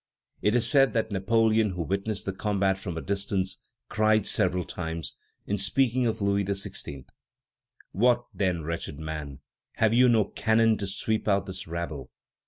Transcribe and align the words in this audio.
It 0.41 0.55
is 0.55 0.67
said 0.67 0.93
that 0.93 1.11
Napoleon, 1.11 1.73
who 1.73 1.83
witnessed 1.83 2.25
the 2.25 2.33
combat 2.33 2.75
from 2.79 2.97
a 2.97 3.01
distance, 3.03 3.59
cried 3.87 4.25
several 4.25 4.65
times, 4.65 5.15
in 5.45 5.59
speaking 5.59 6.07
of 6.07 6.23
Louis 6.23 6.43
XVI.: 6.43 7.05
"What, 7.91 8.25
then, 8.33 8.63
wretched 8.63 8.97
man! 8.97 9.41
Have 9.73 9.93
you 9.93 10.09
no 10.09 10.25
cannon 10.25 10.75
to 10.77 10.87
sweep 10.87 11.27
out 11.27 11.45
this 11.45 11.67
rabble?" 11.67 12.09